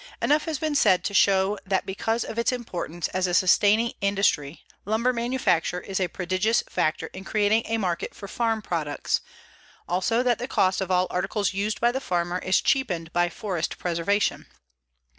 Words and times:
Enough 0.19 0.45
has 0.45 0.57
been 0.57 0.73
said 0.73 1.03
to 1.03 1.13
show 1.13 1.59
that 1.63 1.85
because 1.85 2.23
of 2.23 2.39
its 2.39 2.51
importance 2.51 3.07
as 3.09 3.27
a 3.27 3.35
sustaining 3.35 3.93
industry 4.01 4.63
lumber 4.83 5.13
manufacture 5.13 5.79
is 5.79 5.99
a 5.99 6.07
prodigious 6.07 6.63
factor 6.67 7.11
in 7.13 7.23
creating 7.23 7.61
a 7.67 7.77
market 7.77 8.15
for 8.15 8.27
farm 8.27 8.63
products, 8.63 9.21
also 9.87 10.23
that 10.23 10.39
the 10.39 10.47
cost 10.47 10.81
of 10.81 10.89
all 10.89 11.05
articles 11.11 11.53
used 11.53 11.79
by 11.79 11.91
the 11.91 12.01
farmer 12.01 12.39
is 12.39 12.61
cheapened 12.61 13.13
by 13.13 13.29
forest 13.29 13.77
preservation. 13.77 14.47